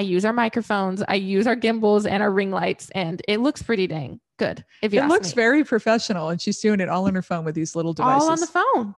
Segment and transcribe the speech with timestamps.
[0.00, 3.62] I use our microphones, I use our gimbals and our ring lights, and it looks
[3.62, 4.64] pretty dang good.
[4.80, 5.34] If you It looks me.
[5.34, 8.22] very professional, and she's doing it all on her phone with these little devices.
[8.22, 8.94] all on the phone.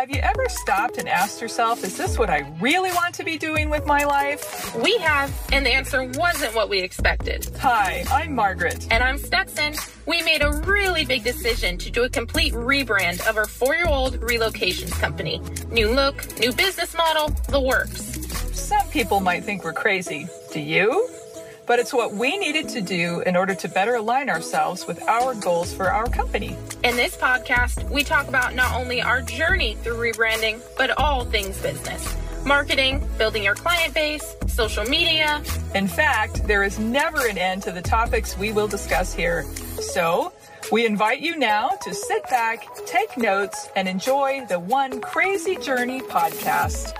[0.00, 3.36] Have you ever stopped and asked yourself, is this what I really want to be
[3.36, 4.74] doing with my life?
[4.74, 7.50] We have, and the answer wasn't what we expected.
[7.58, 8.88] Hi, I'm Margaret.
[8.90, 9.74] And I'm Stetson.
[10.06, 13.88] We made a really big decision to do a complete rebrand of our four year
[13.88, 15.42] old relocations company.
[15.70, 18.00] New look, new business model, the works.
[18.58, 20.26] Some people might think we're crazy.
[20.50, 21.10] Do you?
[21.70, 25.36] But it's what we needed to do in order to better align ourselves with our
[25.36, 26.56] goals for our company.
[26.82, 31.62] In this podcast, we talk about not only our journey through rebranding, but all things
[31.62, 35.40] business marketing, building your client base, social media.
[35.76, 39.44] In fact, there is never an end to the topics we will discuss here.
[39.94, 40.32] So,
[40.72, 46.00] we invite you now to sit back, take notes, and enjoy the One Crazy Journey
[46.00, 46.94] podcast.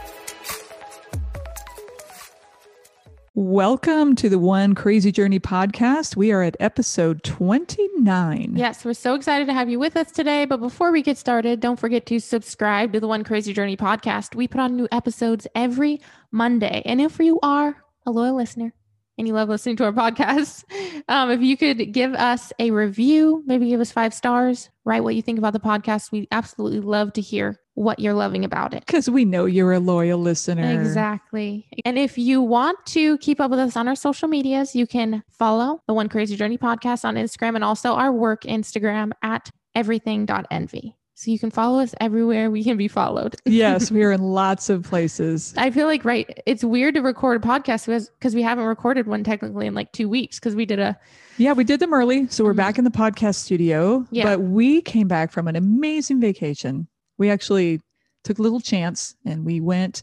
[3.34, 6.16] Welcome to the One Crazy Journey podcast.
[6.16, 8.54] We are at episode 29.
[8.56, 10.46] Yes, we're so excited to have you with us today.
[10.46, 14.34] But before we get started, don't forget to subscribe to the One Crazy Journey podcast.
[14.34, 16.00] We put on new episodes every
[16.32, 16.82] Monday.
[16.84, 18.72] And if you are a loyal listener
[19.20, 20.64] and you love listening to our podcast,
[21.08, 25.14] um, if you could give us a review, maybe give us five stars, write what
[25.14, 26.10] you think about the podcast.
[26.10, 28.84] We absolutely love to hear what you're loving about it.
[28.86, 30.80] Because we know you're a loyal listener.
[30.80, 31.68] Exactly.
[31.84, 35.22] And if you want to keep up with us on our social medias, you can
[35.28, 40.96] follow the One Crazy Journey podcast on Instagram and also our work Instagram at everything.envy.
[41.20, 43.36] So you can follow us everywhere we can be followed.
[43.44, 45.52] yes, we are in lots of places.
[45.54, 47.84] I feel like right, it's weird to record a podcast
[48.18, 50.98] because we haven't recorded one technically in like two weeks because we did a
[51.36, 52.26] Yeah, we did them early.
[52.28, 52.56] So we're Mhm.
[52.56, 54.06] back in the podcast studio.
[54.10, 54.24] Yeah.
[54.24, 56.88] But we came back from an amazing vacation.
[57.18, 57.82] We actually
[58.24, 60.02] took a little chance and we went,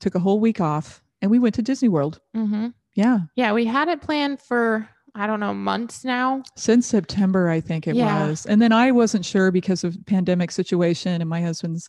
[0.00, 2.20] took a whole week off, and we went to Disney World.
[2.36, 2.74] Mhm.
[2.94, 3.20] Yeah.
[3.36, 6.42] yeah, we had it planned for I don't know months now.
[6.56, 8.28] Since September, I think it Yeah.
[8.28, 8.46] was.
[8.46, 11.88] And then I wasn't sure because of pandemic situation and my husband's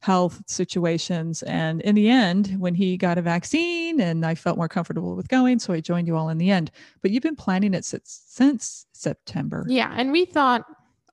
[0.00, 1.42] health situations.
[1.42, 5.28] And in the end, when he got a vaccine and I felt more comfortable with
[5.28, 6.70] going, so I joined you all in the end.
[7.02, 9.66] But you've been planning it since, since September.
[9.68, 10.64] Yeah, and we thought,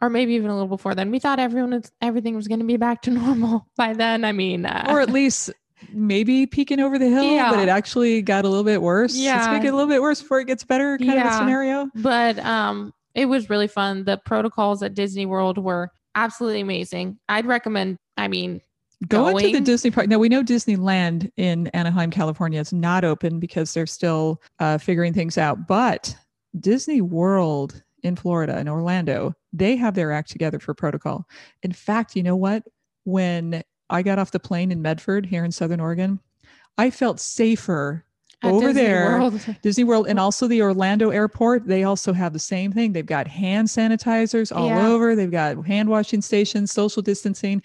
[0.02, 2.78] or maybe even a little before then, we thought everyone everything was going to be
[2.78, 4.24] back to normal by then.
[4.24, 5.52] I mean, uh, or at least
[5.92, 9.12] maybe peeking over the hill, but it actually got a little bit worse.
[9.14, 9.60] It's Yeah.
[9.60, 11.90] get a little bit worse before it gets better, kind of a scenario.
[11.96, 14.04] but um, it was really fun.
[14.04, 17.18] The protocols at Disney World were absolutely amazing.
[17.30, 17.98] I'd recommend.
[18.18, 18.62] I mean,
[19.08, 20.08] Going, to the Disney park.
[20.08, 25.14] Now we know Disneyland in Anaheim, California is not open because they're still uh, figuring
[25.14, 25.68] things out.
[25.68, 26.16] But
[26.60, 31.28] Disney World in Florida and Orlando, they have their act together for protocol.
[31.62, 32.64] In fact, you know what?
[33.04, 36.20] When I got off the plane in Medford here in Southern Oregon,
[36.78, 38.04] I felt safer
[38.44, 42.34] at over Disney there World, Disney World and also the Orlando airport, they also have
[42.34, 42.92] the same thing.
[42.94, 44.88] They've got hand sanitizers all Yeah.
[44.88, 45.16] over.
[45.16, 47.64] They've got hand washing stations, social distancing.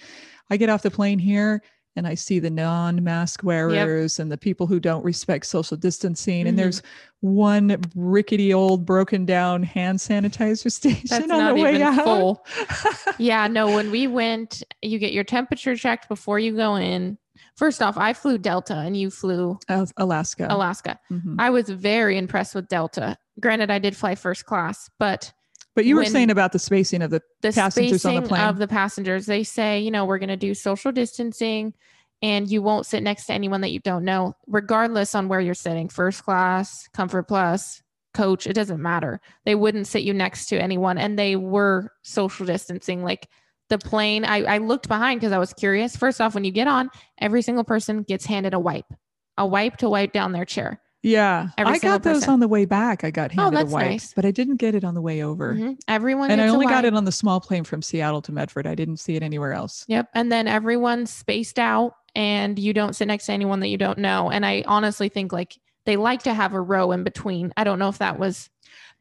[0.50, 1.62] I get off the plane here
[1.96, 6.44] and I see the non-mask wearers and the people who don't respect social distancing.
[6.44, 6.48] Mhm.
[6.48, 6.82] And there's
[7.20, 12.04] one rickety old broken down hand sanitizer station that's on the way out.
[12.04, 12.46] full.
[13.18, 13.66] yeah, no.
[13.74, 17.18] When we went, you get your temperature checked before you go in.
[17.56, 20.46] First off, I flew Delta and you flew Al- Alaska.
[20.48, 20.98] Alaska.
[21.10, 21.36] Mhm.
[21.38, 23.16] I was very impressed with Delta.
[23.40, 25.32] Granted, I did fly first class, but
[25.74, 28.42] But you were saying about the spacing of the the Passengers on the spacing plane.
[28.42, 31.72] of the passengers they say you know we're going to do social distancing
[32.20, 35.54] and you won't sit next to anyone that you don't know regardless on where you're
[35.54, 35.88] sitting.
[35.88, 37.82] First class comfort plus
[38.12, 39.20] coach it doesn't matter.
[39.46, 43.02] They wouldn't sit you next to anyone and they were social distancing.
[43.02, 43.28] Like
[43.70, 45.96] the plane i, I looked behind because i was curious.
[45.96, 48.92] First off when you get on every single person gets handed a wipe
[49.38, 51.48] a wipe to wipe down their chair yeah.
[51.58, 52.30] I got those person.
[52.34, 53.04] on the way back.
[53.04, 54.12] I got Oh, handed a that's wipe, nice.
[54.14, 55.54] but I didn't get it on the way over.
[55.54, 55.78] Mhm.
[55.88, 58.66] everyone and I a only got it on the small plane from Seattle to Medford.
[58.66, 59.84] I didn't see it anywhere else.
[59.88, 60.08] Yep.
[60.14, 63.98] And then everyone's spaced out and you don't sit next to anyone that you don't
[63.98, 64.30] know.
[64.30, 67.52] And I honestly think like they like to have a row in between.
[67.56, 68.48] I don't know if that was,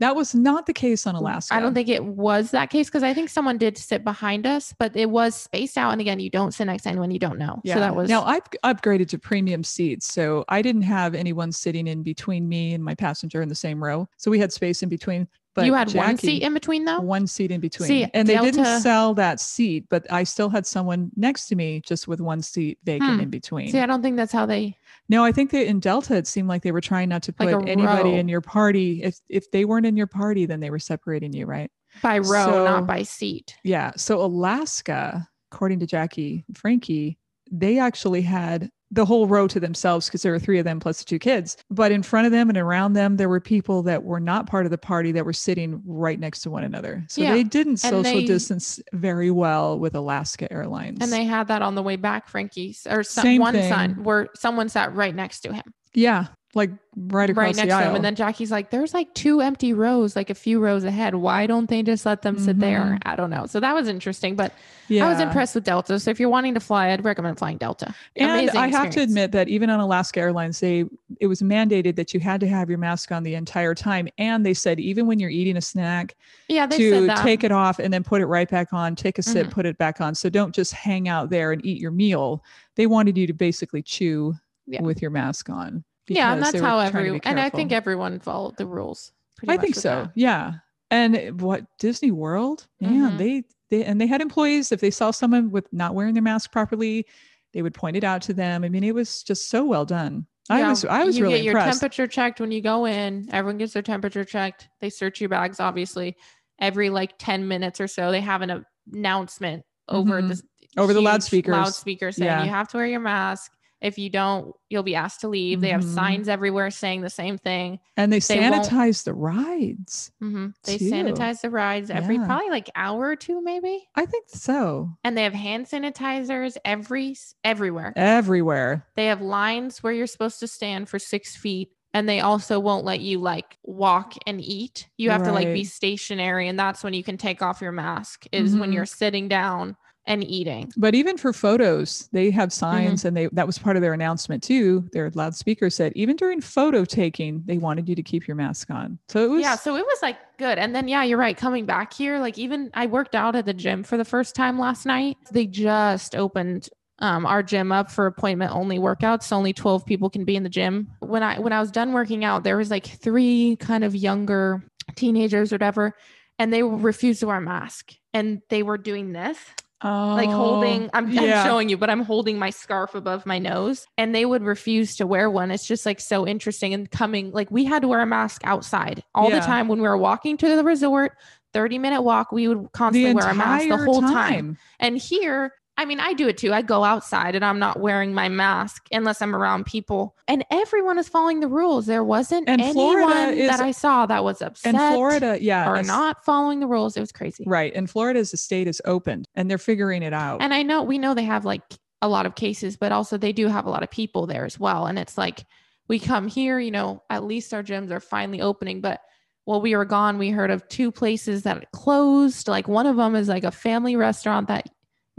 [0.01, 1.53] That was not the case on Alaska.
[1.53, 4.73] I don't think it was that case because I think someone did sit behind us,
[4.79, 5.91] but it was spaced out.
[5.91, 7.61] And again, you don't sit next to anyone you don't know.
[7.63, 7.75] Yeah.
[7.75, 11.85] So that was, now I've upgraded to premium seats, so I didn't have anyone sitting
[11.85, 14.09] in between me and my passenger in the same row.
[14.17, 15.27] So we had space in between.
[15.53, 17.01] But you had one seat in between though?
[17.01, 17.87] one seat in between.
[17.87, 21.55] See, and they Delta- didn't sell that seat, but I still had someone next to
[21.55, 23.19] me just with one seat vacant Hmm.
[23.19, 23.69] in between.
[23.69, 24.77] See, I don't think that's how they,
[25.09, 27.47] No, I think that in Delta it seemed like they were trying not to put
[27.49, 28.15] a anybody row.
[28.15, 29.03] in your party.
[29.03, 31.69] If if they weren't in your party, then they were separating you, right?
[32.01, 33.53] by row, So- not by seat.
[33.65, 33.91] Yeah.
[33.97, 37.17] So Alaska, according to Jackie and Frankie,
[37.51, 40.99] they actually had the whole row to themselves because there were three of them plus
[40.99, 41.55] the two kids.
[41.69, 44.65] But in front of them and around them, there were people that were not part
[44.65, 47.03] of the party that were sitting right next to one another.
[47.07, 47.33] So Yeah.
[47.33, 50.97] they didn't social they- distance very well with Alaska Airlines.
[51.01, 53.71] And they had that on the way back, Frankie, or some, Same one thing.
[53.71, 55.63] son where someone sat right next to him,
[55.93, 57.89] yeah, like right across right next the to aisle.
[57.91, 57.95] him.
[57.95, 61.15] And then Jackie's like, "There's like two empty rows, like a few rows ahead.
[61.15, 62.99] Why don't they just let them sit there?" Mhm.
[63.05, 63.45] I don't know.
[63.45, 64.53] So that was interesting, but
[64.89, 65.05] yeah.
[65.05, 65.97] I was impressed with Delta.
[65.99, 67.95] So if you're wanting to fly, I'd recommend flying Delta.
[68.17, 70.83] And Amazing I have to admit that even on Alaska Airlines, they
[71.21, 74.09] it was mandated that you had to have your mask on the entire time.
[74.17, 76.15] And they said even when you're eating a snack,
[76.49, 77.23] yeah, they to said that.
[77.23, 79.51] take it off and then put it right back on, take a sip, Mhm.
[79.51, 80.15] put it back on.
[80.15, 82.43] So don't just hang out there and eat your meal.
[82.75, 84.33] They wanted you to basically chew
[84.67, 84.81] Yeah.
[84.81, 85.83] with your mask on.
[86.07, 89.11] Yeah, and that's how trying to every and I think everyone followed the rules.
[89.47, 89.89] I think so.
[90.03, 90.11] that.
[90.15, 90.53] Yeah.
[90.89, 93.17] And what Disney World, man, Mhm.
[93.17, 94.71] they they and they had employees.
[94.71, 97.05] If they saw someone with not wearing their mask properly,
[97.53, 98.63] they would point it out to them.
[98.63, 100.25] I mean, it was just so well done.
[100.49, 101.79] I was I was you really get your impressed.
[101.79, 103.29] temperature checked when you go in.
[103.31, 104.67] Everyone gets their temperature checked.
[104.81, 106.17] They search your bags, obviously,
[106.59, 108.11] every like 10 minutes or so.
[108.11, 110.29] They have an announcement over Mhm.
[110.75, 111.51] the Over the loudspeakers.
[111.53, 112.43] loudspeaker saying Yeah.
[112.43, 113.51] you have to wear your mask.
[113.81, 115.59] If you don't, you'll be asked to leave.
[115.61, 115.95] They have Mhm.
[115.95, 117.79] signs everywhere saying the same thing.
[117.97, 120.11] and they, they sanitize the rides.
[120.19, 120.89] hmm They Too.
[120.91, 122.25] sanitize the rides every Yeah.
[122.25, 123.87] probably like hour or two, maybe.
[123.95, 124.97] I think so.
[125.03, 127.93] And they have hand sanitizers every everywhere.
[127.95, 128.85] Everywhere.
[128.95, 131.71] They have lines where you're supposed to stand for six feet.
[131.93, 134.87] And they also won't let you like walk and eat.
[134.97, 136.47] You have to like be stationary.
[136.47, 138.75] And that's when you can take off your mask, is when Mhm.
[138.75, 139.75] you're sitting down
[140.07, 140.71] and eating.
[140.77, 142.39] But even for photos, they Mm-hmm.
[142.39, 144.87] have signs and they that was part of their announcement too.
[144.93, 148.97] Their loudspeaker said even during photo taking, they wanted you to keep your mask on.
[149.09, 149.55] So it was yeah.
[149.55, 150.57] So it was like good.
[150.57, 151.37] And then, yeah, you're right.
[151.37, 154.57] Coming back here, like even I worked out at the gym for the first time
[154.57, 155.17] last night.
[155.31, 156.69] They just opened
[156.99, 159.31] um, our gym up for appointment only workouts.
[159.31, 160.87] Only 12 people can be in the gym.
[160.99, 164.63] When I when I was done working out, there was like three kind of younger
[164.95, 165.93] teenagers or whatever,
[166.39, 167.93] and they refused to wear a mask.
[168.13, 169.37] And they were doing this,
[169.83, 173.85] like holding, I'm, I'm Oh, showing you, but I'm holding my scarf above my nose.
[173.97, 175.51] And they would refuse to wear one.
[175.51, 176.73] It's just like so interesting.
[176.73, 179.87] And coming, like we had to wear a mask outside all the time when we
[179.87, 181.17] were walking to the resort,
[181.53, 184.13] 30 minute walk, we would constantly wear a mask the whole time.
[184.13, 184.57] time.
[184.79, 186.53] And here, I mean, I do it too.
[186.53, 190.15] I go outside and I'm not wearing my mask unless I'm around people.
[190.27, 191.87] And everyone is following the rules.
[191.87, 195.73] There wasn't And anyone is- that I saw that was upset And Florida, yeah, or
[195.75, 196.95] it's- not following the rules.
[196.97, 197.43] It was crazy.
[197.47, 197.71] right.
[197.75, 200.41] And Florida as a state is opened and they're figuring it out.
[200.43, 201.63] And I know we know they have like
[202.01, 204.59] a lot of cases, but also they do have a lot of people there as
[204.59, 204.85] well.
[204.85, 205.45] And it's like
[205.87, 208.81] we come here, you know, at least our gyms are finally opening.
[208.81, 209.01] But
[209.45, 212.47] while we were gone, we heard of two places that closed.
[212.47, 214.69] Like one of them is like a family restaurant that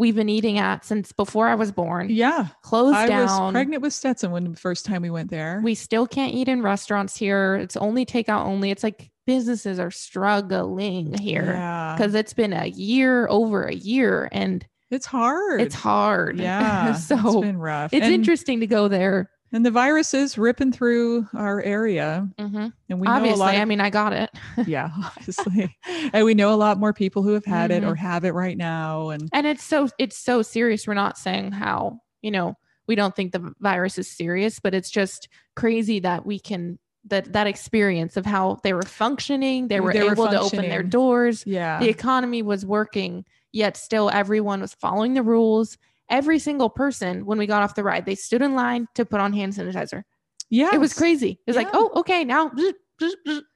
[0.03, 2.11] we've been eating at since before I was born.
[2.11, 2.49] yeah.
[2.63, 3.45] Closed I down.
[3.45, 5.61] was pregnant with Stetson when the first time we went there.
[5.63, 7.55] We still can't eat in restaurants here.
[7.55, 8.73] It's only takeout only.
[8.73, 11.95] It's like businesses are struggling here yeah.
[11.97, 15.61] because it's been a year over a year and it's hard.
[15.61, 16.39] it's hard.
[16.41, 16.95] Yeah.
[16.95, 17.95] so it's been rough.
[17.95, 19.31] it's and, interesting to go there.
[19.53, 22.29] And the virus is ripping through our area.
[22.39, 24.31] hmm And we know a lot of I mean, I got it.
[24.67, 25.77] yeah, obviously.
[26.13, 27.91] and we know a lot more people who have had it Mm-hmm.
[27.93, 29.11] or have it right now.
[29.11, 30.87] And and it's so it's so serious.
[30.87, 32.57] We're not saying how you know
[32.89, 37.33] we don't think the virus is serious, but it's just crazy that we can that
[37.33, 40.83] that experience of how they were functioning, they were They were able to open their
[40.85, 45.79] doors, yeah, the economy was working, yet still everyone was following the rules.
[46.13, 49.21] Every single person, when we got off the ride, they stood in line to put
[49.21, 50.03] on hand sanitizer.
[50.51, 51.41] yeah, It was crazy.
[51.47, 52.51] It was like, oh, okay, now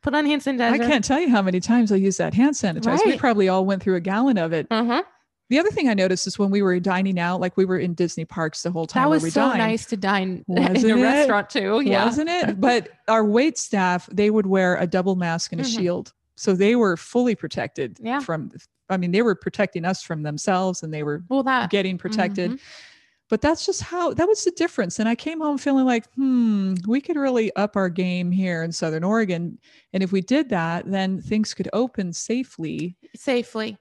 [0.03, 0.73] put on hand sanitizer.
[0.73, 3.05] I can't tell you how many times I used that hand sanitizer.
[3.07, 4.67] We probably all went through a gallon of it.
[4.71, 5.03] Uh-huh.
[5.49, 7.95] The other thing I noticed is when we were dining out, like we were in
[7.95, 9.05] Disney parks the whole time.
[9.05, 11.03] That was we so dined, nice to dine in Wasn't a it?
[11.03, 11.83] restaurant too.
[11.85, 12.05] Yeah.
[12.05, 12.61] wasn't it?
[12.61, 15.77] But our wait staff, they would wear a double mask and a Mhm.
[15.79, 16.13] shield.
[16.37, 18.19] So they were fully protected Yeah.
[18.21, 18.51] from
[18.89, 22.53] I mean, they were protecting us from themselves and they were Well, that getting protected.
[22.53, 22.61] Mhm.
[23.29, 25.01] But that's just how that was the difference.
[25.01, 28.71] And I came home feeling like, hmm, we could really up our game here in
[28.71, 29.59] Southern Oregon.
[29.93, 33.77] And if we did that, then things could open safely safely.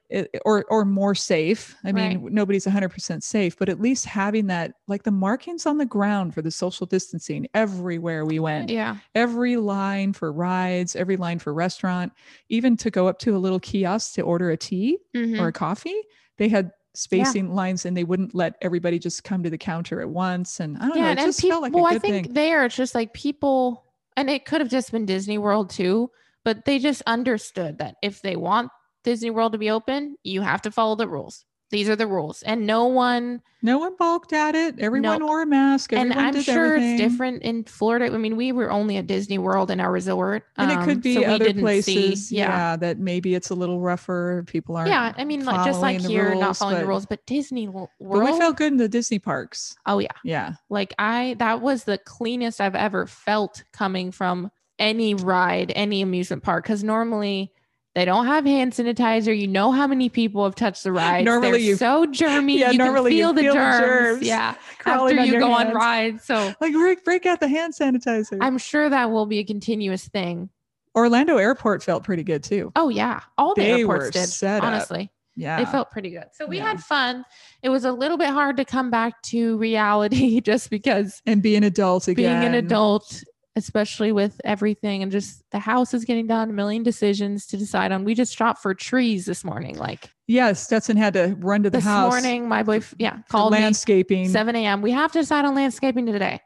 [0.46, 1.76] or or more safe.
[1.84, 2.32] I mean, Right.
[2.34, 6.42] nobody's 100% safe, but at least having that like the markings on the ground for
[6.42, 8.70] the social distancing everywhere we went.
[8.72, 8.98] Yeah.
[9.14, 12.14] Every line for rides, every line for restaurant,
[12.50, 15.40] even to go up to a little kiosk to order a tea Mhm.
[15.40, 16.02] or a coffee,
[16.38, 20.10] they had spacing lines and they wouldn't let everybody just come to the counter at
[20.10, 20.60] once.
[20.60, 21.54] And I don't know, it and, just people.
[21.54, 22.34] felt like well, a I good think thing.
[22.34, 23.86] there it's just like people,
[24.18, 26.10] and it could have just been Disney World too,
[26.44, 28.72] but they just understood that if they want
[29.04, 31.46] Disney World to be open, you have to follow the rules.
[31.72, 32.44] These are the rules.
[32.44, 34.80] And no one No one balked at it.
[34.80, 35.26] Everyone No.
[35.26, 35.92] wore a mask.
[35.92, 36.94] Everyone and I'm sure everything.
[36.94, 38.06] it's different in Florida.
[38.14, 40.44] I mean, we were only at Disney World in our resort.
[40.58, 42.48] And it um, could be so other places, see- yeah.
[42.50, 42.76] yeah.
[42.76, 44.44] that maybe it's a little rougher.
[44.46, 44.90] People aren't.
[44.90, 47.90] Yeah, I mean, like just like here, not rules, following the rules, but Disney Wo-
[48.00, 49.76] But we felt good in the Disney parks.
[49.88, 50.54] oh yeah, Yeah.
[50.70, 56.44] like I that was the cleanest I've ever felt coming from any ride, any amusement
[56.44, 56.66] park.
[56.66, 57.52] Because normally
[57.96, 59.38] they don't have hand sanitizer.
[59.38, 61.26] You know how many people have touched the ride.
[61.26, 62.58] Normally They're you- so germy.
[62.60, 63.80] Yeah, you normally can you feel the feel the germs.
[63.80, 66.24] germs Yeah, after you go on rides.
[66.26, 68.38] So Like break, break out the hand sanitizer.
[68.42, 70.50] I'm sure that will be a continuous thing.
[70.96, 72.72] Orlando Airport felt pretty good too.
[72.76, 74.28] Oh yeah, all the They airports did.
[74.28, 74.64] set up.
[74.64, 75.10] honestly.
[75.38, 75.58] Yeah.
[75.58, 76.26] They felt pretty good.
[76.32, 76.64] So we Yeah.
[76.70, 77.26] had fun.
[77.62, 81.58] It was a little bit hard to come back to reality just because and be
[81.58, 82.42] an adult again.
[82.42, 83.22] being an adult,
[83.56, 87.92] especially with everything and just the house is getting done, a million decisions to decide
[87.92, 88.04] on.
[88.04, 89.78] We just shopped for trees this morning.
[89.78, 92.14] Like Yes, Stetson had to run to the this house.
[92.14, 94.82] This morning, my boyfriend, yeah, called me landscaping 7 a.m.
[94.82, 96.42] We have to decide on landscaping today.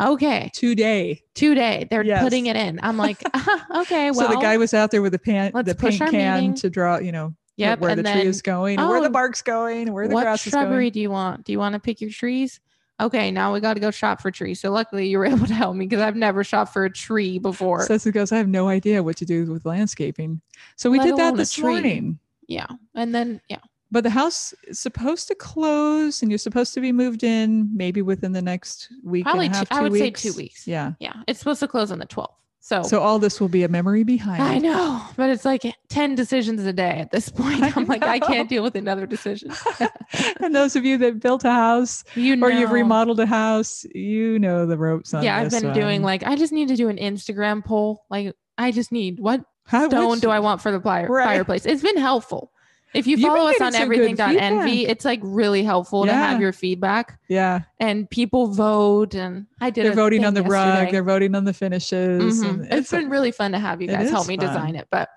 [0.00, 1.20] Okay, today.
[1.34, 2.22] today they're Yes.
[2.22, 2.80] putting it in.
[2.82, 3.22] I'm like,
[3.74, 6.54] okay, well, so the guy was out there with the pan, the paint can meeting.
[6.54, 9.10] to draw, you know, yep, where the then tree is going, and where the Oh,
[9.10, 10.62] bark's going, where the grass is going.
[10.62, 11.44] What shrubbery do you want?
[11.44, 12.60] Do you want to pick your trees?
[13.00, 14.60] Okay, now we got to go shop for trees.
[14.60, 17.38] So luckily you were able to help me because I've never shopped for a tree
[17.38, 17.82] before.
[17.84, 20.40] Stetson goes, I have no idea what to do with landscaping.
[20.76, 22.18] So we Let did that this morning.
[22.46, 23.58] yeah, and then yeah,
[23.90, 28.02] But the house is supposed to close, and you're supposed to be moved in maybe
[28.02, 29.24] within the next week.
[29.24, 30.66] Probably a two- half, I two would say two weeks.
[30.66, 30.92] Yeah.
[31.00, 32.34] yeah, it's supposed to close on the 12th.
[32.62, 34.42] So, So all this will be a memory behind.
[34.42, 37.62] I know, but it's like 10 decisions a day at this point.
[37.62, 39.50] I I'm like, I can't deal with another decision.
[40.40, 43.84] and those of you that built a house You know, or you've remodeled a house,
[43.94, 46.88] you know the ropes on Yeah, I've been doing like, I just need to do
[46.90, 48.04] an Instagram poll.
[48.10, 51.24] Like, I just need what How- stone which- do I want for the fire, Right.
[51.24, 51.64] fireplace?
[51.64, 52.52] It's been helpful.
[52.94, 56.52] If you follow us on some good everything.envy, it's like really helpful to have your
[56.52, 59.14] feedback Yeah, and people vote.
[59.14, 60.90] And I did they're voting on the thing rug.
[60.90, 62.42] They're voting on the finishes.
[62.42, 62.48] Mhm.
[62.64, 64.46] and It's been really fun to have you guys help me fun.
[64.46, 64.88] design it.
[64.90, 65.08] But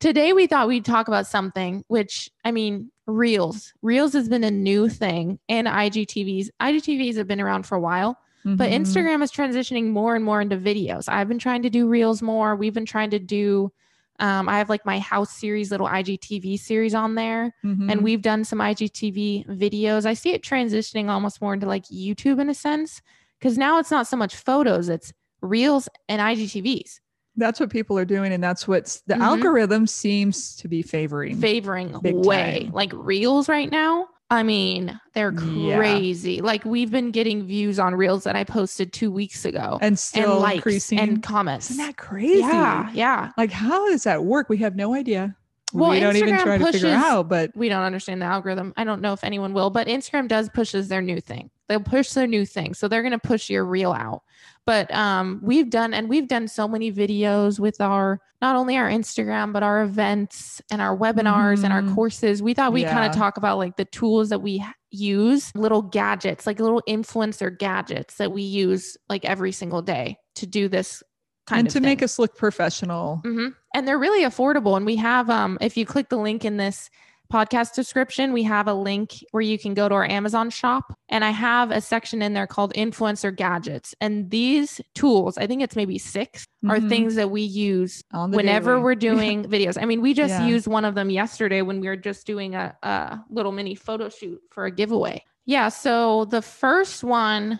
[0.00, 3.72] today we thought we'd talk about something, which I mean, Reels.
[3.82, 6.48] Reels has been a new thing in IGTVs.
[6.60, 8.80] IGTVs have been around for a while, but Mhm.
[8.80, 11.08] Instagram is transitioning more and more into videos.
[11.08, 12.54] I've been trying to do Reels more.
[12.56, 13.72] We've been trying to do.
[14.20, 17.90] Um, I have like my house series, little IGTV series on there, Mhm.
[17.90, 20.06] and we've done some IGTV videos.
[20.06, 23.02] I see it transitioning almost more into like YouTube in a sense,
[23.38, 27.00] because now it's not so much photos; it's Reels and IGTVs.
[27.36, 29.20] that's what people are doing, and that's what's the Mhm.
[29.22, 31.36] algorithm seems to be favoring.
[31.40, 32.72] favoring way time.
[32.72, 35.76] like reels right now i mean they're Yeah.
[35.76, 39.98] crazy like we've been getting views on reels that i posted two weeks ago and
[39.98, 40.98] still and likes increasing.
[40.98, 42.38] and comments Isn't that crazy?
[42.40, 44.48] yeah yeah Like, how does that work?
[44.48, 45.36] We have no idea.
[45.80, 48.26] Well, we don't even Instagram try to figure pushes- out, but we don't understand the
[48.26, 51.80] algorithm i don't know if anyone will but instagram does pushes their new thing they'll
[51.80, 54.22] push their new thing so they're going to push your reel out
[54.66, 58.88] but um we've done and we've done so many videos with our not only our
[58.88, 61.94] instagram but our events and our webinars and our Mhm.
[61.94, 63.10] courses we thought we kind Yeah.
[63.10, 68.16] of talk about like the tools that we use little gadgets like little influencer gadgets
[68.16, 71.08] that we use like every single day to do this kind
[71.50, 73.16] and to make us look professional.
[73.24, 74.76] hmm And they're really affordable.
[74.76, 76.90] And we have, um, if you click the link in this
[77.32, 80.96] podcast description, we have a link where you can go to our Amazon shop.
[81.08, 83.94] And I have a section in there called influencer gadgets.
[84.00, 86.88] And these tools, I think it's maybe 6 are Mhm.
[86.88, 88.82] things that we use whenever daily.
[88.82, 89.80] we're doing videos.
[89.80, 90.46] I mean, we just Yeah.
[90.46, 94.08] used one of them yesterday when we were just doing a, a little mini photo
[94.08, 95.24] shoot for a giveaway.
[95.46, 95.70] Yeah.
[95.70, 97.58] So the first one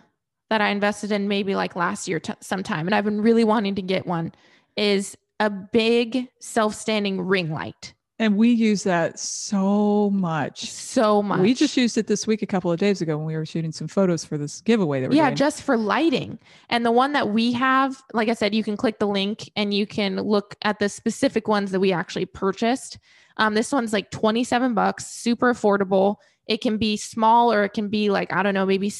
[0.55, 3.75] that I invested in maybe like last year t- sometime, and I've been really wanting
[3.75, 4.33] to get one,
[4.77, 7.93] is a big self standing ring light.
[8.21, 10.71] and we use that so much.
[10.71, 11.41] So much.
[11.41, 13.73] We just used it this week a couple of days ago when we were shooting
[13.73, 15.37] some photos for this giveaway that we're yeah, doing.
[15.37, 16.39] just for lighting.
[16.71, 19.75] And the one that we have, like I said, you can click the link and
[19.75, 22.99] you can look at the specific ones that we actually purchased.
[23.39, 26.19] Um, this one's like 27 bucks, super affordable.
[26.47, 28.91] It can be small or it can be like, I don't know, maybe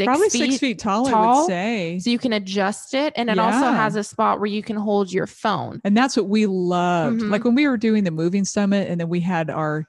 [0.00, 0.50] six Probably feet.
[0.50, 1.98] six feet tall, I would say.
[2.00, 3.12] So you can adjust it.
[3.16, 5.80] And it also has a spot where you can hold your phone.
[5.84, 7.20] And that's what we loved.
[7.20, 7.30] Mhm.
[7.30, 9.86] Like when we were doing the moving summit, and then we had our,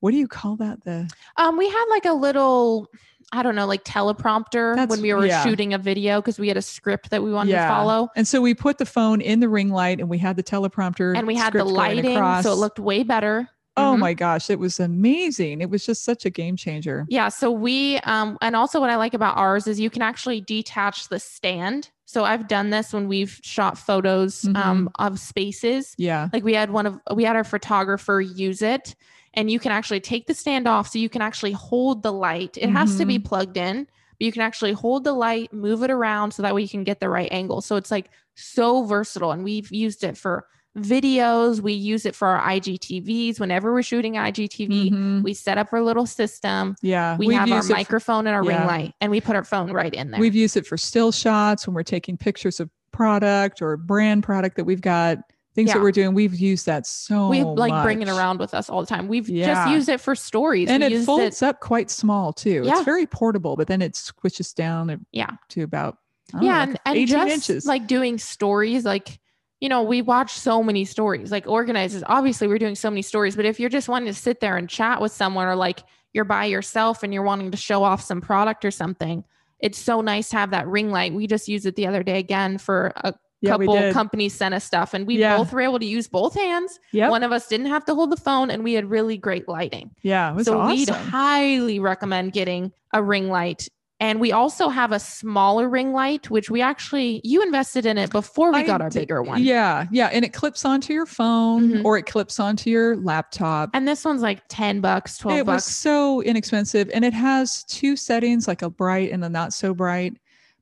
[0.00, 0.84] what do you call that?
[0.84, 2.88] The Um, we had like a little,
[3.32, 5.42] I don't know, like teleprompter That's- when we were yeah.
[5.44, 7.66] shooting a video because we had a script that we wanted Yeah.
[7.68, 8.08] to follow.
[8.16, 11.16] And so we put the phone in the ring light, and we had the teleprompter,
[11.16, 12.44] And we had the lighting, across.
[12.44, 13.48] so it looked way better.
[13.78, 13.98] Oh Mhm.
[14.00, 15.60] my gosh, it was amazing!
[15.60, 17.06] It was just such a game changer.
[17.08, 17.28] Yeah.
[17.28, 21.08] So we, um, and also what I like about ours is you can actually detach
[21.08, 21.90] the stand.
[22.04, 24.56] So I've done this when we've shot photos Mm-hmm.
[24.56, 25.94] um, of spaces.
[25.98, 28.94] Yeah, Like we had one of, we had our photographer use it
[29.34, 32.56] and you can actually take the stand off so you can actually hold the light.
[32.56, 33.08] It has to Mm-hmm.
[33.08, 36.54] be plugged in, but you can actually hold the light, move it around so that
[36.54, 37.60] way you can get the right angle.
[37.60, 39.30] So it's like so versatile.
[39.32, 40.46] And we've used it for
[40.76, 43.40] videos, we use it for our IGTVs.
[43.40, 45.22] Whenever we're shooting IGTV, Mhm.
[45.22, 46.76] we set up our little system.
[46.82, 47.16] Yeah.
[47.16, 48.58] We have our it for- microphone and our yeah.
[48.58, 50.20] ring light, and we put our phone right in there.
[50.20, 54.56] We've used it for still shots when we're taking pictures of product or brand product
[54.56, 55.18] that we've got,
[55.54, 55.74] things Yeah.
[55.74, 56.14] that we're doing.
[56.14, 59.08] We've used that so we like bring it around with us all the time.
[59.08, 59.46] We've Yeah.
[59.54, 60.68] just used it for stories.
[60.68, 62.62] And we it folds up quite small too.
[62.64, 65.30] It's very portable, but then it squishes down Yeah.
[65.50, 65.98] to about
[66.34, 67.66] yeah, know, and, like and 18 just inches.
[67.66, 69.18] like doing stories, like
[69.60, 71.32] you know, we watch so many stories.
[71.32, 73.34] Like organizers, obviously, we're doing so many stories.
[73.36, 75.80] But if you're just wanting to sit there and chat with someone, or like
[76.12, 79.24] you're by yourself and you're wanting to show off some product or something,
[79.60, 81.12] it's so nice to have that ring light.
[81.12, 84.64] We just used it the other day again for a yeah, couple companies sent us
[84.64, 85.36] stuff, and we Yeah.
[85.36, 86.78] both were able to use both hands.
[86.92, 87.10] Yep.
[87.10, 89.90] One of us didn't have to hold the phone, and we had really great lighting.
[90.02, 93.68] yeah, it was so we'd highly recommend getting a ring light.
[94.00, 98.10] And we also have a smaller ring light, which we actually you invested in it
[98.10, 99.42] before we I got our did- bigger one.
[99.42, 101.84] Yeah, yeah, and it clips onto your phone Mhm.
[101.84, 103.70] or it clips onto your laptop.
[103.74, 105.76] And this one's like 10 bucks, 12 it was bucks.
[105.76, 110.14] so inexpensive, and it has two settings, like a bright and a not so bright.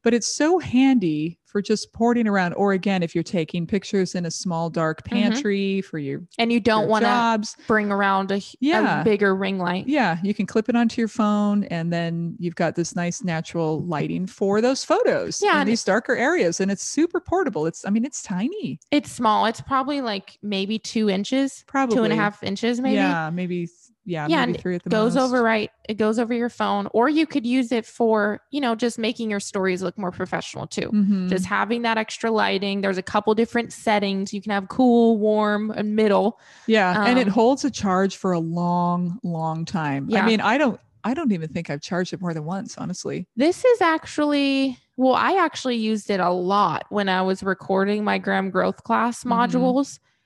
[0.07, 4.25] But it's so handy for just porting around, or again, if you're taking pictures in
[4.25, 5.11] a small dark Mhm.
[5.11, 9.03] pantry for your, And you don't want to bring around a, Yeah.
[9.03, 9.89] bigger ring light.
[9.89, 13.85] Yeah, you can clip it onto your phone, and then you've got this nice natural
[13.85, 17.67] lighting for those photos Yeah, in these darker areas, and it's super portable.
[17.67, 19.47] It's, I mean, it's tiny, It's small.
[19.47, 22.95] It's probably like maybe two inches, probably two and a half inches, maybe.
[22.95, 23.69] Yeah, maybe,
[24.07, 25.25] yeah, Yeah, maybe three at the goes most.
[25.25, 28.75] over right it goes over your phone or you could use it for you know
[28.75, 31.29] just making your stories look more professional too Mhm.
[31.29, 35.71] just having that extra lighting there's a couple different settings you can have cool warm
[35.73, 40.07] and middle Yeah, and it Um, holds a charge for a long, long time.
[40.09, 40.23] Yeah.
[40.23, 43.29] I mean, I don't I don't even think I've charged it more than once, honestly.
[43.37, 48.17] this is actually well i actually used it a lot when i was recording my
[48.19, 49.29] graham growth class Mhm.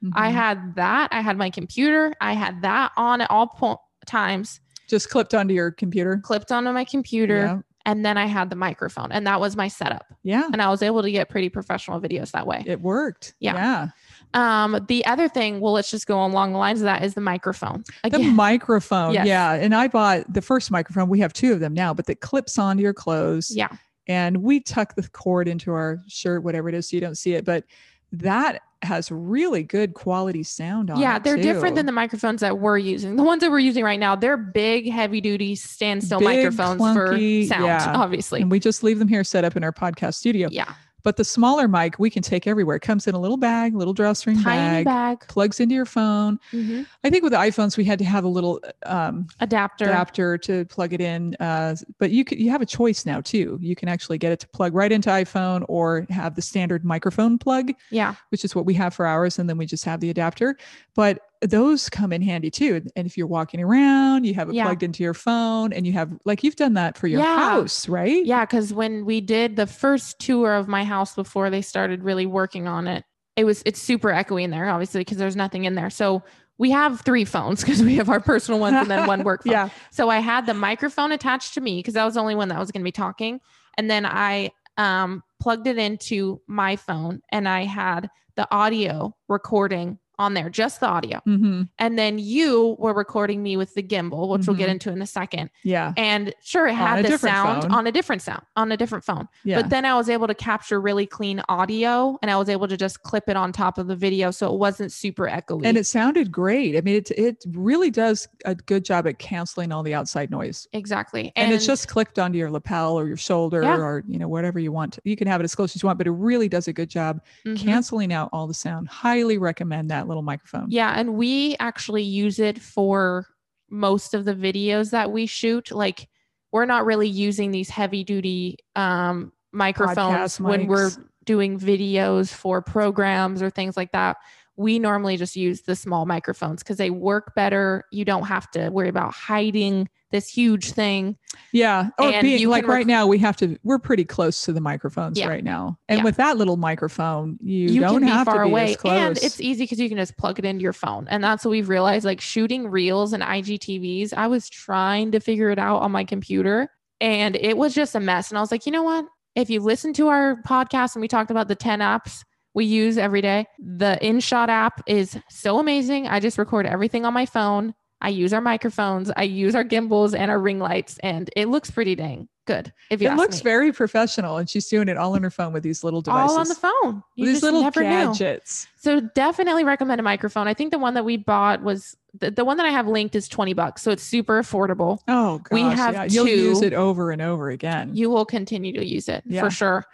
[0.02, 3.80] Modules i had that i had my computer i had that on at all po-
[4.06, 6.18] times just clipped onto your computer.
[6.24, 7.58] clipped onto my computer Yeah.
[7.86, 10.48] and then i had the microphone and that was my setup Yeah.
[10.52, 13.34] and i was able to get pretty professional videos that way It worked.
[13.40, 13.54] Yeah.
[13.54, 13.88] Yeah.
[14.32, 17.20] Um, the other thing, well, let's just go along the lines of that is the
[17.20, 17.82] microphone.
[18.08, 19.12] The microphone.
[19.12, 19.26] Yes.
[19.26, 19.54] Yeah.
[19.54, 21.08] And I bought the first microphone.
[21.08, 23.50] We have two of them now, but that clips onto your clothes.
[23.52, 23.66] yeah,
[24.06, 27.34] And we tuck the cord into our shirt, whatever it is, so you don't see
[27.34, 27.44] it.
[27.44, 27.64] But
[28.12, 32.78] that has really good quality sound on yeah, they're different than the microphones that we're
[32.78, 33.16] using.
[33.16, 37.42] The ones that we're using right now, they're big, heavy duty standstill Big, microphones clunky,
[37.42, 37.92] for sound, yeah.
[37.94, 38.40] obviously.
[38.40, 40.48] and we just leave them here set up in our podcast studio.
[40.50, 42.76] Yeah, But the smaller mic we can take everywhere.
[42.76, 46.38] It comes in a little bag, little drawstring tiny bag, bag, plugs into your phone.
[46.52, 49.84] mhm, I think with the iPhones we had to have a little um, adapter.
[49.84, 51.36] adapter to plug it in.
[51.40, 53.58] Uh, but you could you have a choice now too.
[53.60, 57.38] You can actually get it to plug right into iPhone or have the standard microphone
[57.38, 60.10] plug, Yeah, which is what we have for ours, and then we just have the
[60.10, 60.56] adapter.
[60.94, 62.82] But those come in handy too.
[62.96, 64.64] And if you're walking around, you have it Yeah.
[64.64, 67.36] plugged into your phone, and you have like you've done that for your Yeah.
[67.36, 68.24] house, right?
[68.24, 68.44] yeah.
[68.44, 72.68] Because when we did the first tour of my house before they started really working
[72.68, 73.04] on it,
[73.36, 75.88] it was it's super echoey in there, obviously, because there's nothing in there.
[75.90, 76.22] So
[76.58, 79.52] we have three phones because we have our personal ones and then one work phone.
[79.52, 79.68] yeah.
[79.92, 82.58] So I had the microphone attached to me because I was the only one that
[82.58, 83.40] was going to be talking.
[83.78, 89.98] And then I um, plugged it into my phone and I had the audio recording
[90.20, 91.18] on there, just the audio.
[91.24, 94.72] hmm And then you were recording me with the gimbal, which we'll get Mhm.
[94.72, 95.48] into in a second.
[95.64, 95.92] Yeah.
[95.96, 97.72] And sure, it had the sound phone.
[97.72, 99.26] on a different sound, on a different phone.
[99.44, 99.62] Yeah.
[99.62, 102.76] But then I was able to capture really clean audio and I was able to
[102.76, 104.30] just clip it on top of the video.
[104.30, 105.62] So it wasn't super echoey.
[105.64, 106.76] and it sounded great.
[106.76, 110.68] I mean, it it really does a good job at canceling all the outside noise.
[110.72, 111.32] exactly.
[111.36, 113.76] And, it's just clicked onto your lapel or your shoulder Yeah.
[113.78, 114.98] or you know whatever you want.
[115.04, 116.90] You can have it as close as you want, but it really does a good
[116.90, 117.56] job Mhm.
[117.56, 118.88] canceling out all the sound.
[118.88, 120.66] Highly recommend that little microphone.
[120.68, 123.26] Yeah, and we actually use it for
[123.70, 125.70] most of the videos that we shoot.
[125.70, 126.08] Like
[126.52, 130.90] we're not really using these heavy duty um microphones Podcast when we're
[131.24, 134.16] doing videos for programs or things like that.
[134.60, 137.84] We normally just use the small microphones because they work better.
[137.90, 141.16] You don't have to worry about hiding this huge thing.
[141.52, 141.88] Yeah.
[141.98, 143.56] Or And being like rec- right now, we have to.
[143.62, 145.28] We're pretty close to the microphones Yeah.
[145.28, 146.04] right now, and Yeah.
[146.04, 148.92] with that little microphone, you, You, don't have far to be away, as close.
[148.92, 151.06] and it's easy because you can just plug it into your phone.
[151.08, 152.04] And that's what we've realized.
[152.04, 156.68] Like shooting reels and IGTVs, I was trying to figure it out on my computer,
[157.00, 158.30] and it was just a mess.
[158.30, 159.06] And I was like, you know what?
[159.36, 162.98] If you listen to our podcast and we talked about the ten apps we use
[162.98, 166.08] every day, the InShot app is so amazing.
[166.08, 167.74] I just record everything on my phone.
[168.02, 171.70] I use our microphones, I use our gimbals and our ring lights, and it looks
[171.70, 172.72] pretty dang good.
[172.88, 173.42] If you It looks me.
[173.42, 176.32] very professional, and she's doing it all on her phone with these little devices.
[176.32, 177.02] all on the phone.
[177.14, 177.88] You these little never knew.
[177.90, 178.66] gadgets.
[178.78, 180.48] So definitely recommend a microphone.
[180.48, 183.14] I think the one that we bought was the, the one that I have linked
[183.14, 183.82] is 20 bucks.
[183.82, 184.98] So it's super affordable.
[185.06, 185.48] Oh, gosh.
[185.52, 186.04] We have yeah.
[186.04, 187.94] You'll use it over and over again.
[187.94, 189.42] You will continue to use it Yeah.
[189.42, 189.84] for sure.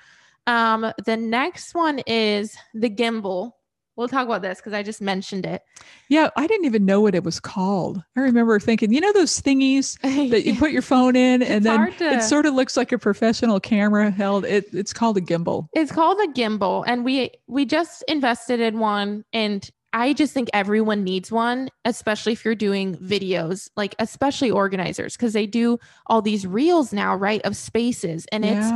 [0.47, 3.53] Um, the next one is the gimbal.
[3.97, 5.63] We'll talk about this because I just mentioned it.
[6.11, 8.03] yeah, I didn't even know what it was called.
[8.15, 9.99] I remember thinking, you know, those thingies
[10.31, 12.99] that you put your phone in, and then to- it sort of looks like a
[12.99, 14.45] professional camera held.
[14.45, 15.69] It, it's called a gimbal.
[15.73, 20.51] It's called a gimbal, and we we just invested in one, and I just think
[20.53, 26.21] everyone needs one, especially if you're doing videos, like especially organizers, because they do all
[26.21, 28.73] these reels now, right, of spaces, and it's.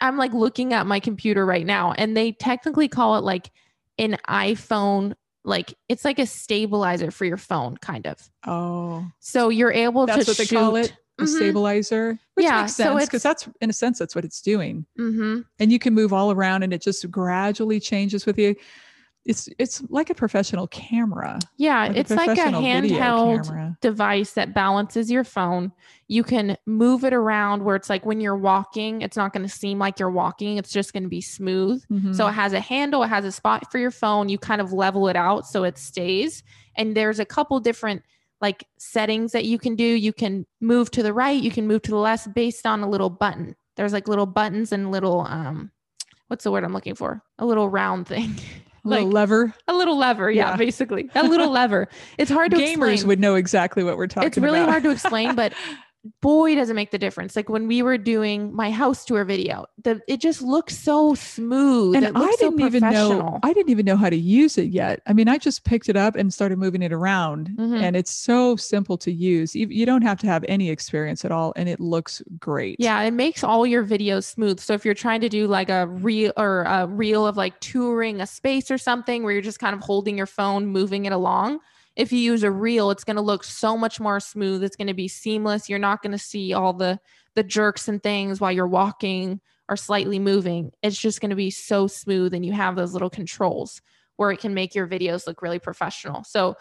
[0.00, 3.50] I'm like looking at my computer right now, and they technically call it like
[3.98, 8.28] an iPhone, like it's like a stabilizer for your phone, kind of.
[8.44, 10.56] Oh, So you're able that's to what they shoot.
[10.56, 10.92] call it.
[11.20, 11.36] A Mhm.
[11.36, 14.86] stabilizer, which Yeah, makes so sense because that's in a sense that's what it's doing.
[14.98, 15.44] Mhm.
[15.60, 18.54] and you can move all around and it just gradually changes with you
[19.28, 25.10] it's it's like a professional camera Yeah, like it's like a handheld device that balances
[25.10, 25.70] your phone.
[26.08, 29.52] You can move it around where it's like when you're walking, it's not going to
[29.52, 30.56] seem like you're walking.
[30.56, 31.84] It's just going to be smooth.
[31.90, 32.14] Mhm.
[32.14, 34.30] So it has a handle, it has a spot for your phone.
[34.30, 36.42] You kind of level it out so it stays.
[36.74, 38.02] And there's a couple different
[38.40, 39.84] like settings that you can do.
[39.84, 42.88] You can move to the right, you can move to the left based on a
[42.88, 43.56] little button.
[43.76, 45.70] There's like little buttons and little um
[46.28, 47.22] what's the word I'm looking for?
[47.38, 48.34] A little round thing.
[48.84, 50.56] a little like- lever a little lever, yeah, Yeah.
[50.56, 51.10] basically.
[51.14, 51.88] A little lever.
[52.18, 53.06] It's hard to gamers explain.
[53.08, 54.36] would know exactly what we're talking about.
[54.36, 55.52] it's really about hard to explain, but
[56.20, 57.34] boy does it make the difference.
[57.36, 61.96] Like when we were doing my house tour video, the it just looks so smooth.
[61.96, 63.38] and I looks so didn't even know.
[63.42, 65.02] I didn't even know how to use it yet.
[65.06, 67.82] I mean, I just picked it up and started moving it around, Mhm.
[67.82, 69.54] and it's so simple to use.
[69.56, 72.76] You, you don't have to have any experience at all, and it looks great.
[72.78, 74.60] Yeah, it makes all your videos smooth.
[74.60, 78.20] So if you're trying to do like a reel or a reel of like touring
[78.20, 81.58] a space or something where you're just kind of holding your phone, moving it along,
[81.98, 84.62] if you use a reel, it's going to look so much more smooth.
[84.62, 85.68] It's going to be seamless.
[85.68, 86.98] You're not going to see all the
[87.34, 90.72] the jerks and things while you're walking or slightly moving.
[90.82, 93.82] It's just going to be so smooth and you have those little controls
[94.16, 96.24] where it can make your videos look really professional.
[96.24, 96.56] So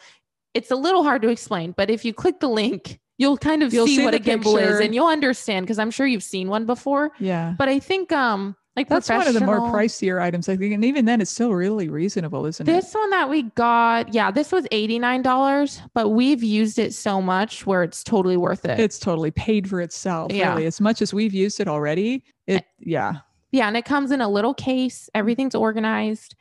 [0.53, 3.73] it's a little hard to explain, but if you click the link, you'll kind of
[3.73, 6.49] You'll see, see what a gimbal is and you'll understand because I'm sure you've seen
[6.49, 7.11] one before.
[7.19, 7.55] yeah.
[7.57, 10.85] But I think um like That's one of the more pricier items, I think, and
[10.85, 12.71] even then, it's still really reasonable, isn't it?
[12.71, 17.65] This one that we got, yeah, this was $89, but we've used it so much
[17.65, 18.79] where it's totally worth it.
[18.79, 20.51] It's totally paid for itself, Yeah.
[20.51, 20.67] really.
[20.67, 23.15] As much as we've used it already, it yeah.
[23.51, 25.09] yeah, and it comes in a little case.
[25.15, 26.35] Everything's organized.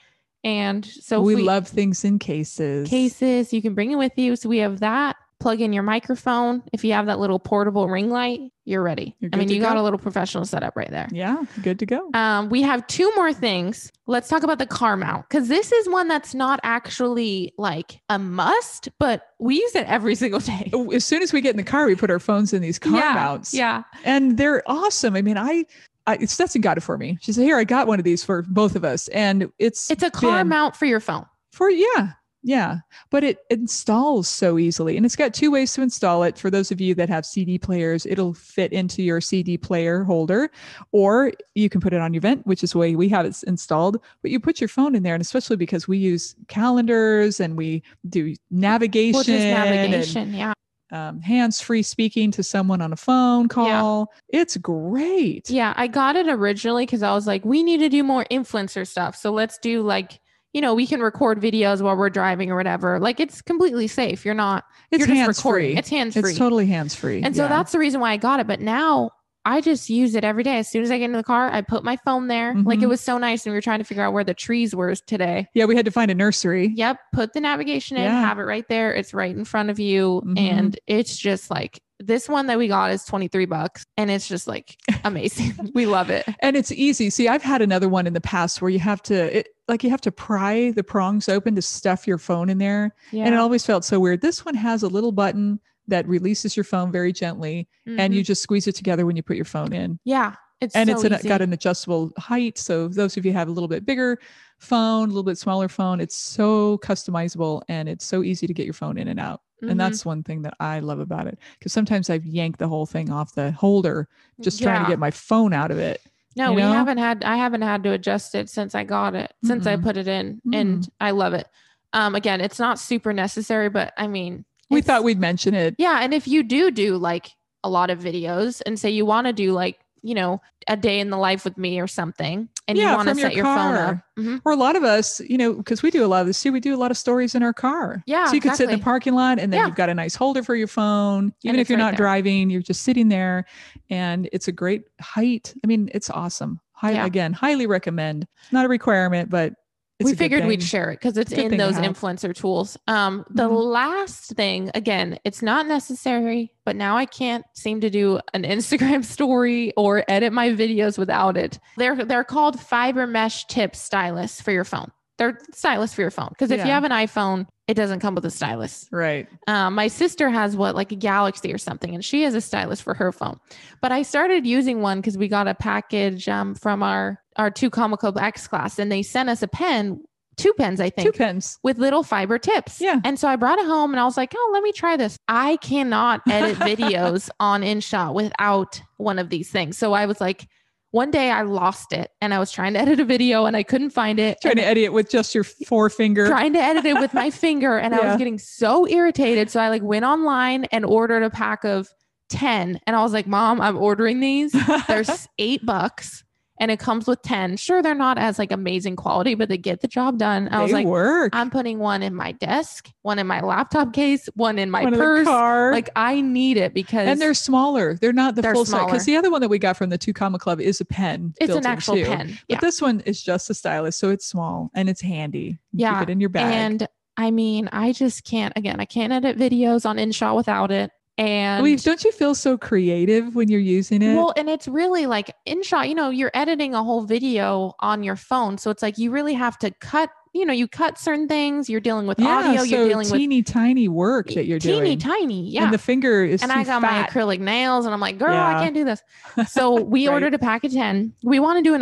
[0.44, 2.86] And so if we, love things in cases.
[2.88, 4.36] cases, you can bring it with you.
[4.36, 5.16] So we have that.
[5.38, 6.62] Plug in your microphone.
[6.72, 9.14] If you have that little portable ring light, you're ready.
[9.20, 11.08] You're I mean, you got a little professional setup right there.
[11.12, 12.10] Yeah, good to go.
[12.14, 13.92] Um, we have two more things.
[14.06, 18.18] Let's talk about the car mount because this is one that's not actually like a
[18.18, 20.70] must, but we use it every single day.
[20.72, 22.78] Oh, As soon as we get in the car, we put our phones in these
[22.78, 23.52] car yeah, mounts.
[23.52, 23.82] Yeah.
[24.04, 25.14] and they're awesome.
[25.16, 25.64] I mean, I,
[26.06, 27.18] I Stetson got it for me.
[27.20, 30.02] She said, "Here, I got one of these for both of us," and it's It's
[30.02, 31.26] a car been- mount for your phone.
[31.52, 32.12] for yeah,
[32.46, 32.78] yeah.
[33.10, 36.38] But it installs so easily, and it's got two ways to install it.
[36.38, 40.48] For those of you that have CD players, it'll fit into your CD player holder,
[40.92, 43.36] or you can put it on your vent, which is the way we have it
[43.48, 44.00] installed.
[44.22, 47.82] But you put your phone in there, and especially because we use calendars and we
[48.08, 50.32] do navigation, just and, navigation.
[50.32, 50.52] yeah.
[50.92, 54.12] um, hands-free speaking to someone on a phone call.
[54.28, 55.50] It's great.
[55.50, 55.74] Yeah.
[55.76, 59.16] I got it originally because I was like, we need to do more influencer stuff.
[59.16, 60.20] So let's do like,
[60.56, 62.98] you know, we can record videos while we're driving or whatever.
[62.98, 64.24] Like it's completely safe.
[64.24, 65.72] You're not, It's you're just hands recording.
[65.74, 65.78] free.
[65.78, 66.30] It's hands free.
[66.30, 67.22] It's totally hands free.
[67.22, 68.46] And so that's the reason why I got it.
[68.46, 69.10] But now
[69.44, 70.56] I just use it every day.
[70.58, 72.54] As soon as I get in the car, I put my phone there.
[72.54, 72.88] Like it Mhm.
[72.88, 73.44] was so nice.
[73.44, 75.46] And we were trying to figure out where the trees were today.
[75.52, 75.66] yeah.
[75.66, 76.72] We had to find a nursery.
[76.74, 76.98] Yep.
[77.12, 78.18] Put the navigation in, Yeah.
[78.22, 78.94] have it right there.
[78.94, 80.22] It's right in front of you.
[80.24, 80.38] Mhm.
[80.40, 83.84] And it's just like this one that we got is 23 bucks.
[83.96, 85.54] And it's just like amazing.
[85.74, 86.24] we love it.
[86.40, 87.10] and it's easy.
[87.10, 89.90] See, I've had another one in the past where you have to, it, like, you
[89.90, 93.24] have to pry the prongs open to stuff your phone in there, Yeah.
[93.24, 94.20] and it always felt so weird.
[94.20, 98.16] This one has a little button that releases your phone very gently, and Mhm.
[98.16, 99.98] you just squeeze it together when you put your phone in.
[100.04, 100.34] yeah.
[100.58, 102.56] It's and so it's an, got an adjustable height.
[102.56, 104.18] So those of you who have a little bit bigger
[104.58, 108.64] phone, a little bit smaller phone, it's so customizable and it's so easy to get
[108.64, 109.42] your phone in and out.
[109.62, 109.70] Mhm.
[109.70, 111.38] And that's one thing that I love about it.
[111.58, 114.08] Because sometimes I've yanked the whole thing off the holder
[114.40, 116.00] just trying to get my phone out of it.
[116.36, 116.72] No, we know?
[116.72, 119.82] haven't had I haven't had to adjust it since I got it, since I Mm-mm.
[119.82, 121.48] put it in and I love it.
[121.94, 125.74] Um again, it's not super necessary, but I mean, We thought we'd mention it.
[125.78, 126.00] Yeah.
[126.02, 127.30] And if you do do like
[127.64, 131.00] a lot of videos and say you want to do like, you know, a day
[131.00, 133.36] in the life with me or something, and Yeah, you want to from your set
[133.36, 133.96] your, phone up.
[134.18, 134.40] Mhm.
[134.44, 136.52] Or a lot of us, you know, because we do a lot of this too,
[136.52, 138.02] we do a lot of stories in our car.
[138.06, 139.66] Yeah, So you could sit in the parking lot and then Yeah.
[139.66, 141.32] you've got a nice holder for your phone.
[141.42, 141.98] Even if you're right not there.
[141.98, 143.46] driving, you're just sitting there
[143.90, 145.52] and it's a great height.
[145.62, 146.60] I mean, it's awesome.
[146.72, 147.06] High, Yeah.
[147.06, 148.26] Again, highly recommend.
[148.52, 149.54] Not a requirement, but
[149.98, 152.76] it's we figured we'd share it because it's good in those influencer tools.
[152.86, 153.72] Um, the Mhm.
[153.72, 159.04] last thing, again, it's not necessary, but now I can't seem to do an Instagram
[159.04, 161.58] story or edit my videos without it.
[161.78, 164.90] They're they're called fiber mesh tip stylus for your phone.
[165.18, 168.26] They're stylus for your phone because if you have an iPhone, it doesn't come with
[168.26, 168.86] a stylus.
[168.92, 169.26] Right.
[169.46, 172.82] Um, my sister has what like a Galaxy or something, and she has a stylus
[172.82, 173.38] for her phone.
[173.80, 177.70] But I started using one because we got a package um, from our our Two
[177.70, 180.00] Comma Club X class, and they sent us a pen,
[180.36, 181.12] two pens, I think.
[181.12, 181.58] Two pens.
[181.62, 182.80] with little fiber tips.
[182.80, 183.00] Yeah.
[183.04, 185.18] And so I brought it home, and I was like, oh, let me try this.
[185.28, 189.78] I cannot edit videos on InShot without one of these things.
[189.78, 190.46] So I was like.
[190.92, 193.62] One day I lost it and I was trying to edit a video and I
[193.64, 194.38] couldn't find it.
[194.40, 196.26] Trying to edit it with just your forefinger.
[196.26, 199.50] trying to edit it with my finger and I was getting so irritated.
[199.50, 201.88] So I like went online and ordered a pack of
[202.30, 204.54] 10 and I was like, Mom, I'm ordering these.
[204.88, 206.24] There's eight bucks
[206.58, 207.56] and it comes with 10.
[207.56, 210.48] Sure, they're not as like amazing quality, but they get the job done.
[210.50, 211.34] I was They like, work.
[211.34, 214.94] I'm putting one in my desk, one in my laptop case, one in my One
[214.94, 215.26] in purse.
[215.26, 215.72] car.
[215.72, 217.94] Like I need it because and they're smaller.
[217.94, 218.86] They're not the They're full size.
[218.86, 221.34] Because the other one that we got from the Two Comma Club is a pen.
[221.40, 222.04] it's built an in actual too.
[222.04, 222.38] pen.
[222.48, 225.58] But this one is just a stylus, so it's small and it's handy.
[225.72, 226.52] You Yeah, Keep it in your bag.
[226.52, 226.88] And
[227.18, 230.90] I mean, I just can't again, I can't edit videos on InShot without it.
[231.18, 234.14] And Louise, don't you feel so creative when you're using it?
[234.16, 238.16] Well, and it's really like InShot, you know, you're editing a whole video on your
[238.16, 238.58] phone.
[238.58, 241.70] So it's like you really have to cut, you know, you cut certain things.
[241.70, 244.74] You're dealing with yeah, audio, so you're dealing with teeny tiny work that you're teeny
[244.74, 244.84] doing.
[244.84, 245.50] Teeny tiny.
[245.50, 245.64] Yeah.
[245.64, 247.14] And the finger is and I got fat.
[247.14, 248.58] my acrylic nails and I'm like, girl, Yeah.
[248.58, 249.00] I can't do this.
[249.48, 250.12] So we Right.
[250.12, 251.14] ordered a pack of 10.
[251.22, 251.80] We want to do an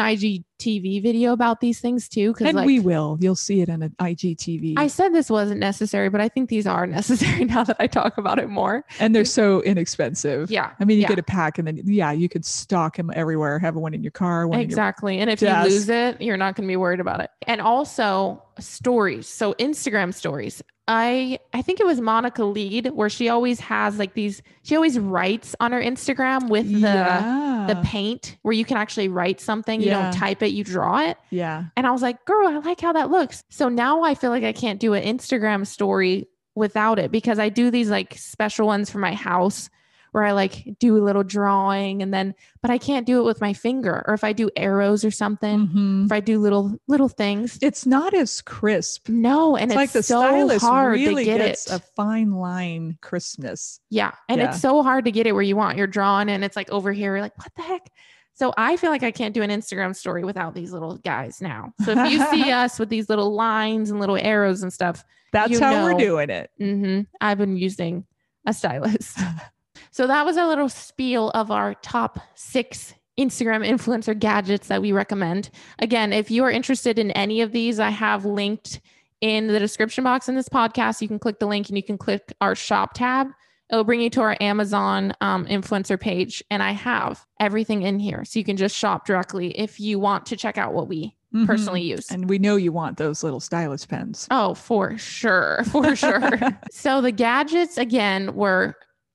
[0.65, 2.35] IGTV video about these things too.
[2.41, 3.19] And like we will.
[3.21, 4.75] You'll see it on an IGTV.
[4.77, 8.19] I said this wasn't necessary, but I think these are necessary now that I talk
[8.19, 8.85] about it more.
[9.01, 10.51] and they're so inexpensive.
[10.51, 10.73] Yeah.
[10.79, 11.09] I mean, you yeah.
[11.09, 13.59] get a pack and then, yeah, you could stock them everywhere.
[13.59, 15.19] Have one in your car, one Exactly.
[15.19, 15.69] And if desk.
[15.69, 17.31] you lose it, you're not going to be worried about it.
[17.47, 19.29] And also stories.
[19.29, 20.63] So Instagram stories.
[20.87, 24.99] I I think it was Monica Lead where she always has like these she always
[24.99, 27.65] writes on her Instagram with the yeah.
[27.69, 29.81] the paint where you can actually write something.
[29.81, 30.03] You Yeah.
[30.03, 31.17] don't type it, you draw it.
[31.31, 31.65] yeah.
[31.77, 33.43] And I was like, girl, I like how that looks.
[33.49, 37.49] So now I feel like I can't do an Instagram story without it because I
[37.49, 39.71] do these like special ones for my house
[40.15, 43.41] where I like do a little drawing and then, but I can't do it with
[43.41, 44.05] my finger.
[44.07, 46.07] Or if I do arrows or something, Mhm.
[46.07, 47.59] if I do little, little things.
[47.61, 49.09] It's not as crisp.
[49.09, 51.73] No, and it's it's, like the so stylus hard really to get gets it.
[51.75, 53.81] a fine line crispness.
[53.91, 54.13] yeah.
[54.29, 54.51] And Yeah.
[54.51, 55.79] it's so hard to get it where you want.
[55.79, 57.91] You're drawing and it's like over here, you're like, what the heck?
[58.35, 61.73] So I feel like I can't do an Instagram story without these little guys now.
[61.85, 65.59] So if you see us with these little lines and little arrows and stuff, That's
[65.59, 66.51] how we're doing it.
[66.59, 68.05] hmm I've been using
[68.47, 69.17] a stylus.
[69.95, 74.91] so that was a little spiel of our top six Instagram influencer gadgets that we
[74.91, 75.51] recommend.
[75.79, 78.81] Again, if you are interested in any of these, I have linked
[79.21, 81.01] in the description box in this podcast.
[81.01, 83.29] You can click the link and you can click our shop tab.
[83.71, 88.25] It'll bring you to our Amazon um, influencer page, and I have everything in here.
[88.25, 91.47] So you can just shop directly if you want to check out what we Mhm.
[91.47, 92.11] personally use.
[92.11, 94.27] And we know you want those little stylus pens.
[94.33, 95.63] Oh, for sure.
[95.71, 96.33] For sure.
[96.73, 98.75] so the gadgets again were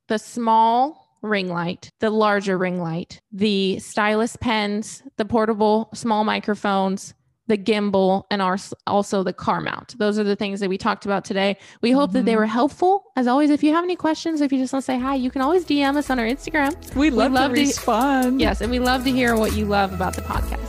[0.10, 7.13] the small ring light, the larger ring light, the stylus pens, the portable small microphones,
[7.48, 9.98] the gimbal, and our, also the car mount.
[9.98, 11.58] Those are the things that we talked about today.
[11.82, 12.38] We hope that they Mhm.
[12.38, 13.06] were helpful.
[13.15, 15.32] As always, if you have any questions, if you just want to say hi, you
[15.32, 16.74] can always DM us on our Instagram.
[16.95, 18.39] We love, love to to- respond.
[18.39, 20.69] Yes, and we love to hear what you love about the podcast.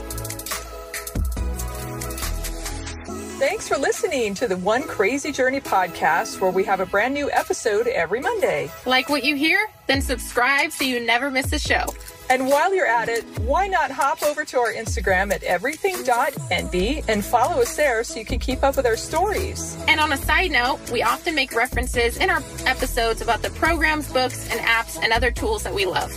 [3.41, 7.31] Thanks for listening to the One Crazy Journey podcast, where we have a brand new
[7.31, 8.71] episode every Monday.
[8.85, 9.67] Like what you hear?
[9.87, 11.87] Then subscribe so you never miss a show.
[12.29, 17.25] And while you're at it, why not hop over to our Instagram at everything.envy and
[17.25, 19.75] follow us there so you can keep up with our stories.
[19.89, 24.13] And on a side note, we often make references in our episodes about the programs,
[24.13, 26.13] books, and apps and other tools that we love.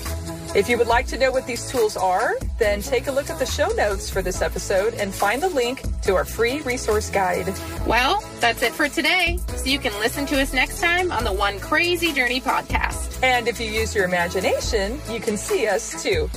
[0.55, 3.39] If you would like to know what these tools are, then take a look at
[3.39, 7.51] the show notes for this episode and find the link to our free resource guide.
[7.87, 9.39] Well, that's it for today.
[9.55, 13.23] So you can listen to us next time on the One Crazy Journey podcast.
[13.23, 16.29] And if you use your imagination, you can see us too.